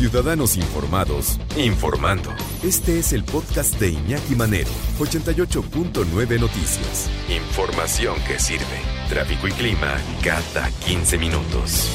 [0.00, 2.30] Ciudadanos Informados, informando.
[2.64, 7.10] Este es el podcast de Iñaki Manero, 88.9 Noticias.
[7.28, 8.80] Información que sirve.
[9.10, 11.90] Tráfico y clima cada 15 minutos.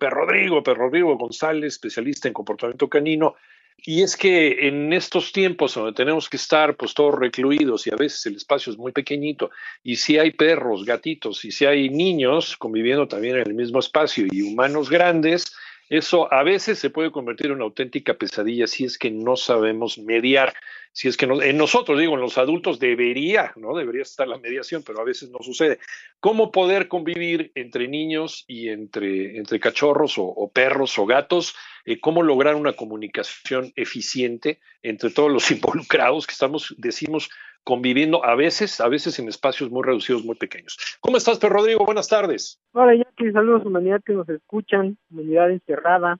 [0.00, 3.36] Rodrigo, Rodrigo González, especialista en comportamiento canino.
[3.84, 7.96] Y es que en estos tiempos donde tenemos que estar pues todos recluidos y a
[7.96, 9.50] veces el espacio es muy pequeñito
[9.82, 14.26] y si hay perros, gatitos y si hay niños conviviendo también en el mismo espacio
[14.30, 15.54] y humanos grandes,
[15.88, 19.98] eso a veces se puede convertir en una auténtica pesadilla si es que no sabemos
[19.98, 20.54] mediar,
[20.92, 23.76] si es que no, en nosotros, digo, en los adultos debería, ¿no?
[23.76, 25.78] Debería estar la mediación, pero a veces no sucede.
[26.18, 31.54] ¿Cómo poder convivir entre niños y entre, entre cachorros o, perros o gatos?
[31.84, 37.30] Eh, ¿Cómo lograr una comunicación eficiente entre todos los involucrados que estamos, decimos,
[37.64, 40.78] conviviendo a veces, a veces en espacios muy reducidos, muy pequeños.
[41.00, 41.84] ¿Cómo estás, Pedro Rodrigo?
[41.84, 42.58] Buenas tardes.
[42.72, 46.18] Hola, que saludos humanidad que nos escuchan, humanidad encerrada.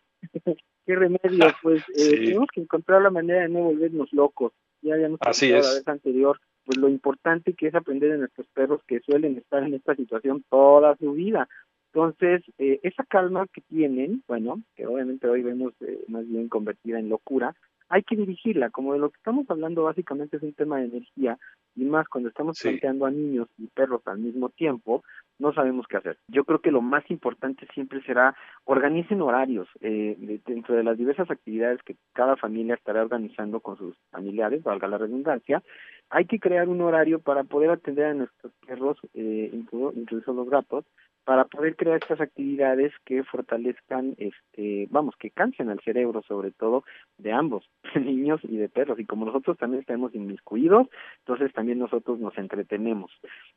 [0.91, 1.47] ¿Qué remedio?
[1.63, 4.53] Pues eh, tenemos que encontrar la manera de no volvernos locos.
[4.83, 5.65] Ya nos Así es.
[5.65, 9.63] la vez anterior, pues lo importante que es aprender de nuestros perros que suelen estar
[9.63, 11.49] en esta situación toda su vida.
[11.93, 16.99] Entonces, eh, esa calma que tienen, bueno, que obviamente hoy vemos eh, más bien convertida
[16.99, 17.55] en locura,
[17.89, 21.39] hay que dirigirla, como de lo que estamos hablando básicamente es un tema de energía
[21.77, 25.05] y más cuando estamos planteando a niños y perros al mismo tiempo,
[25.41, 26.19] no sabemos qué hacer.
[26.29, 31.31] Yo creo que lo más importante siempre será organicen horarios eh, dentro de las diversas
[31.31, 35.63] actividades que cada familia estará organizando con sus familiares, valga la redundancia,
[36.11, 40.85] hay que crear un horario para poder atender a nuestros perros, eh, incluso los gatos,
[41.25, 46.85] para poder crear estas actividades que fortalezcan, este, vamos, que cansen al cerebro sobre todo
[47.19, 48.99] de ambos, niños y de perros.
[48.99, 53.11] Y como nosotros también estamos inmiscuidos, entonces también nosotros nos entretenemos.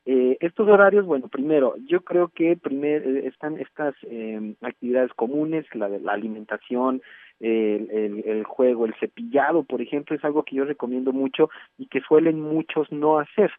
[0.06, 5.66] Eh, estos horarios, bueno, primero, yo creo que primero eh, están estas eh, actividades comunes,
[5.74, 7.02] la de la alimentación,
[7.40, 11.88] el, el, el, juego, el cepillado, por ejemplo, es algo que yo recomiendo mucho y
[11.88, 13.52] que suelen muchos no hacer.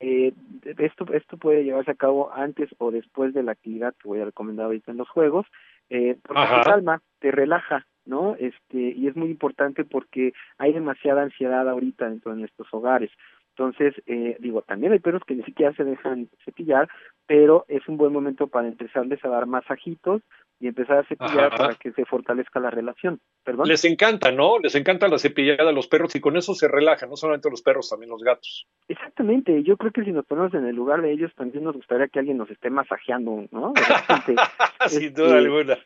[0.00, 0.32] Eh,
[0.78, 4.26] esto, esto puede llevarse a cabo antes o después de la actividad que voy a
[4.26, 5.46] recomendar ahorita en los juegos,
[5.90, 8.36] eh, porque te calma, te relaja, ¿no?
[8.38, 13.10] Este, y es muy importante porque hay demasiada ansiedad ahorita dentro de nuestros hogares.
[13.56, 16.88] Entonces, eh, digo, también hay perros que ni siquiera se dejan cepillar,
[17.26, 20.22] pero es un buen momento para empezarles a dar masajitos
[20.60, 23.20] y empezar a cepillar para que se fortalezca la relación.
[23.44, 23.68] ¿Perdón?
[23.68, 24.58] Les encanta, ¿no?
[24.58, 27.62] Les encanta la cepillada a los perros y con eso se relajan, no solamente los
[27.62, 28.66] perros, también los gatos.
[28.88, 32.08] Exactamente, yo creo que si nos ponemos en el lugar de ellos, también nos gustaría
[32.08, 33.72] que alguien nos esté masajeando, ¿no?
[34.86, 35.78] Sin duda este, alguna.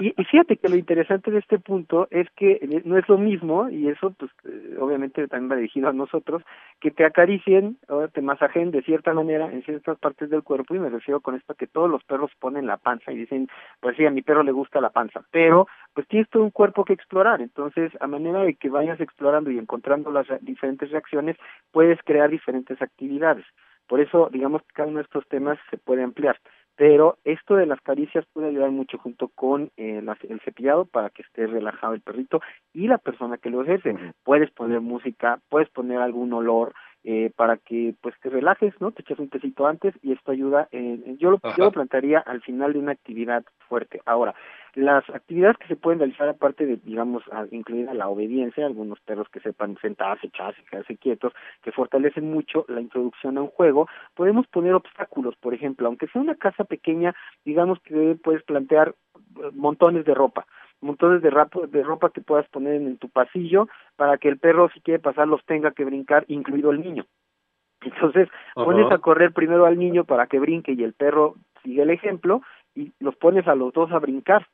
[0.00, 3.68] y, fíjate que lo interesante de este punto es que eh, no es lo mismo,
[3.68, 6.42] y eso pues eh, obviamente también va dirigido a nosotros,
[6.80, 10.78] que te acaricien o te masajen de cierta manera en ciertas partes del cuerpo, y
[10.78, 13.48] me refiero con esto que todos los perros ponen la panza y dicen,
[13.80, 16.84] pues sí, a mi perro le gusta la panza, pero pues tienes todo un cuerpo
[16.84, 21.36] que explorar, entonces a manera de que vayas explorando y encontrando las diferentes reacciones,
[21.72, 23.44] puedes crear diferentes actividades.
[23.86, 26.36] Por eso, digamos que cada uno de estos temas se puede ampliar.
[26.76, 31.22] Pero esto de las caricias puede ayudar mucho junto con eh, el cepillado para que
[31.22, 32.42] esté relajado el perrito
[32.74, 33.96] y la persona que lo ejerce.
[34.24, 36.74] Puedes poner música, puedes poner algún olor,
[37.08, 38.90] eh, para que pues te relajes, ¿no?
[38.90, 40.66] Te echas un tecito antes y esto ayuda.
[40.72, 44.00] En, yo, lo, yo lo plantearía al final de una actividad fuerte.
[44.06, 44.34] Ahora,
[44.76, 49.40] las actividades que se pueden realizar aparte de, digamos, incluida la obediencia, algunos perros que
[49.40, 51.32] sepan sentarse, echarse, quedarse quietos,
[51.62, 56.20] que fortalecen mucho la introducción a un juego, podemos poner obstáculos, por ejemplo, aunque sea
[56.20, 60.46] una casa pequeña, digamos que puedes plantear eh, montones de ropa
[60.82, 61.30] montones de,
[61.68, 63.66] de ropa que puedas poner en, tu pasillo
[63.96, 67.06] para que el perro si quiere pasar los tenga que brincar, incluido el niño.
[67.80, 71.90] Entonces pones a correr primero al niño para que brinque y el perro sigue el
[71.90, 72.42] ejemplo
[72.74, 74.46] y los pones a los dos a brincar.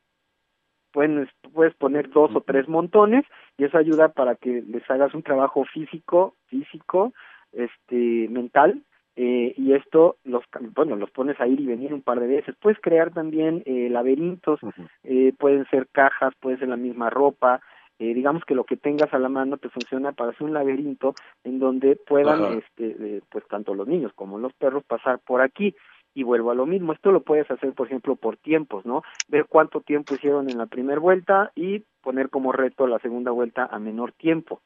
[0.92, 3.24] Puedes, puedes poner dos o tres montones
[3.56, 7.12] y eso ayuda para que les hagas un trabajo físico, físico,
[7.52, 8.82] este, mental
[9.14, 10.42] eh, y esto los
[10.74, 12.54] bueno los pones a ir y venir un par de veces.
[12.60, 14.58] Puedes crear también eh, laberintos
[15.04, 17.60] eh, pueden ser cajas puede ser la misma ropa
[17.98, 21.14] eh, digamos que lo que tengas a la mano te funciona para hacer un laberinto
[21.44, 25.74] en donde puedan este pues tanto los niños como los perros pasar por aquí
[26.14, 29.46] y vuelvo a lo mismo esto lo puedes hacer por ejemplo por tiempos no ver
[29.48, 33.78] cuánto tiempo hicieron en la primera vuelta y poner como reto la segunda vuelta a
[33.78, 34.60] menor tiempo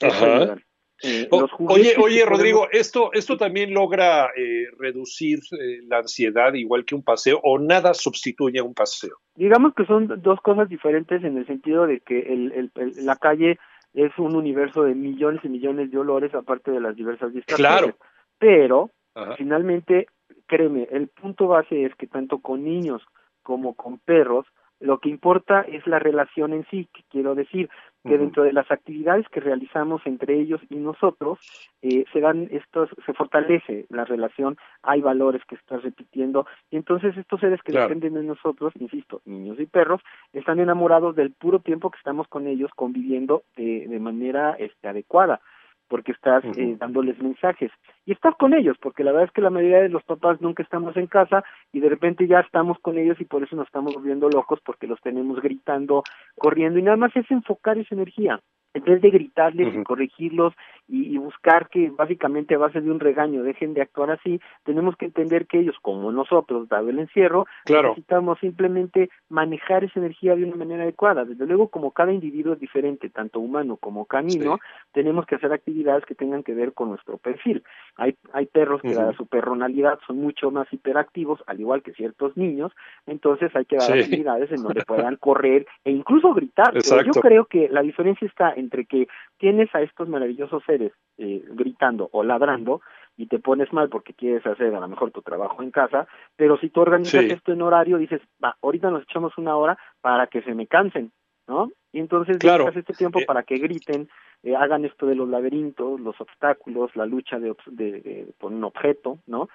[0.00, 0.56] Ajá.
[1.02, 6.96] Eh, oye, oye, Rodrigo, esto, esto también logra eh, reducir eh, la ansiedad igual que
[6.96, 9.16] un paseo o nada sustituye a un paseo.
[9.36, 12.72] Digamos que son dos cosas diferentes en el sentido de que el,
[13.04, 13.60] la calle
[13.94, 17.80] es un universo de millones y millones de olores aparte de las diversas distracciones.
[17.80, 17.96] Claro.
[18.38, 18.90] Pero
[19.36, 20.08] finalmente,
[20.48, 23.02] créeme, el punto base es que tanto con niños
[23.42, 24.46] como con perros
[24.80, 27.68] Lo que importa es la relación en sí, que quiero decir
[28.04, 31.40] que dentro de las actividades que realizamos entre ellos y nosotros,
[31.82, 37.16] eh, se dan estos, se fortalece la relación, hay valores que estás repitiendo, y entonces
[37.16, 40.00] estos seres que dependen de nosotros, insisto, niños y perros,
[40.32, 45.40] están enamorados del puro tiempo que estamos con ellos conviviendo de, de manera este, adecuada
[45.88, 47.70] porque estás eh, dándoles mensajes.
[48.04, 50.62] Y estás con ellos, porque la verdad es que la mayoría de los papás nunca
[50.62, 51.42] estamos en casa
[51.72, 54.86] y de repente ya estamos con ellos y por eso nos estamos volviendo locos porque
[54.86, 56.02] los tenemos gritando,
[56.36, 58.40] corriendo y nada más es enfocar esa energía
[58.74, 60.54] en vez de gritarles y corregirlos
[60.88, 65.06] y, buscar que básicamente a base de un regaño dejen de actuar así, tenemos que
[65.06, 70.56] entender que ellos, como nosotros, dado el encierro, necesitamos simplemente manejar esa energía de una
[70.56, 71.26] manera adecuada.
[71.26, 74.58] Desde luego, como cada individuo es diferente, tanto humano como canino,
[74.92, 77.62] tenemos que hacer actividades que tengan que ver con nuestro perfil.
[77.96, 82.36] Hay, hay perros que, dada su personalidad, son mucho más hiperactivos, al igual que ciertos
[82.36, 82.72] niños,
[83.06, 86.72] entonces hay que dar actividades en donde puedan correr e incluso gritar.
[86.74, 89.08] yo creo que la diferencia está entre que
[89.38, 92.80] tienes a estos maravillosos seres eh, gritando o ladrando
[93.16, 96.06] y te pones mal porque quieres hacer a lo mejor tu trabajo en casa,
[96.36, 100.28] pero si tú organizas esto en horario, dices, va, ahorita nos echamos una hora para
[100.28, 101.10] que se me cansen,
[101.48, 101.70] ¿no?
[101.92, 104.08] Y entonces dedicas este tiempo eh, para que griten,
[104.44, 109.18] eh, hagan esto de los laberintos, los obstáculos, la lucha de, de, por un objeto,
[109.26, 109.48] ¿no?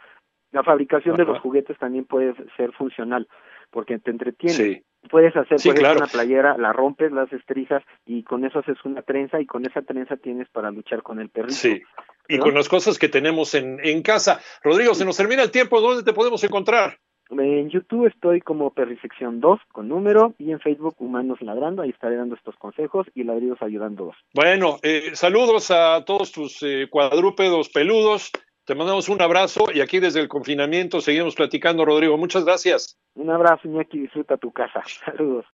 [0.52, 3.28] La fabricación de los juguetes también puede ser funcional
[3.74, 4.84] porque te entretiene.
[5.10, 9.46] Puedes hacer una playera, la rompes, las estrijas y con eso haces una trenza y
[9.46, 11.56] con esa trenza tienes para luchar con el perrito.
[11.56, 11.82] Sí.
[12.30, 14.40] Y con las cosas que tenemos en, en casa.
[14.64, 16.98] Rodrigo, se nos termina el tiempo, ¿dónde te podemos encontrar?
[17.30, 22.16] En YouTube estoy como Perrisección 2 con número y en Facebook Humanos Ladrando, ahí estaré
[22.16, 24.14] dando estos consejos y ladridos ayudando.
[24.34, 28.32] Bueno, eh, saludos a todos tus eh, cuadrúpedos peludos
[28.66, 32.18] te mandamos un abrazo y aquí desde el confinamiento seguimos platicando, Rodrigo.
[32.18, 32.98] Muchas gracias.
[33.16, 34.00] Un abrazo, Iñaki.
[34.00, 34.82] Disfruta tu casa.
[35.06, 35.46] Saludos.